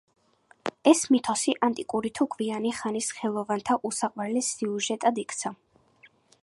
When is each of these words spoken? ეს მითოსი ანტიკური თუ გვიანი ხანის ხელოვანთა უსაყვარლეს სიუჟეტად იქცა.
ეს 0.91 1.01
მითოსი 1.15 1.53
ანტიკური 1.67 2.11
თუ 2.19 2.27
გვიანი 2.37 2.73
ხანის 2.79 3.11
ხელოვანთა 3.19 3.79
უსაყვარლეს 3.91 4.53
სიუჟეტად 4.57 5.23
იქცა. 5.25 5.55